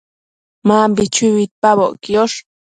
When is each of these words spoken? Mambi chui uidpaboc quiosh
Mambi 0.67 1.03
chui 1.13 1.31
uidpaboc 1.37 1.93
quiosh 2.03 2.37